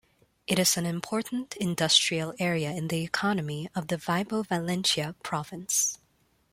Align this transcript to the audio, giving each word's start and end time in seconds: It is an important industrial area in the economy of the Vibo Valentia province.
It 0.47 0.57
is 0.57 0.77
an 0.77 0.87
important 0.87 1.55
industrial 1.57 2.33
area 2.39 2.71
in 2.71 2.87
the 2.87 3.03
economy 3.03 3.69
of 3.75 3.89
the 3.89 3.97
Vibo 3.97 4.41
Valentia 4.43 5.13
province. 5.21 5.99